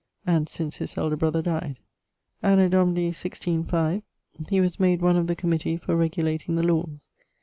[0.25, 1.77] and since his elder brother dyed.
[2.41, 4.01] Anno Domini 165<1/2>
[4.49, 7.11] he was made one of the comittee for regulating the lawes.